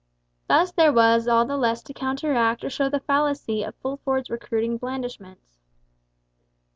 Thus 0.47 0.71
there 0.71 0.91
was 0.91 1.27
all 1.27 1.45
the 1.45 1.57
less 1.57 1.83
to 1.83 1.93
counteract 1.93 2.63
or 2.63 2.71
show 2.71 2.89
the 2.89 3.01
fallacy 3.01 3.61
of 3.61 3.75
Fulford's 3.83 4.31
recruiting 4.31 4.77
blandishments. 4.77 5.59